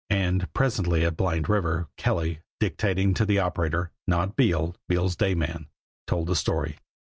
And 0.09 0.51
presently 0.55 1.05
at 1.05 1.15
Blind 1.15 1.47
River, 1.47 1.87
Kelly, 1.95 2.39
dictating 2.59 3.13
to 3.13 3.23
the 3.23 3.37
operator 3.37 3.91
not 4.07 4.35
Beale, 4.35 4.75
Beale's 4.89 5.15
day 5.15 5.35
man 5.35 5.67
told 6.07 6.25
the 6.25 6.35
story. 6.35 6.79